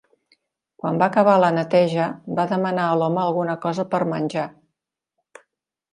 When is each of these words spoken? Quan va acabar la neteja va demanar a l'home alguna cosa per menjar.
Quan 0.83 0.95
va 1.01 1.09
acabar 1.11 1.35
la 1.43 1.51
neteja 1.57 2.07
va 2.39 2.47
demanar 2.53 2.87
a 2.93 2.97
l'home 3.03 3.23
alguna 3.27 3.59
cosa 3.67 3.89
per 3.93 4.03
menjar. 4.15 4.51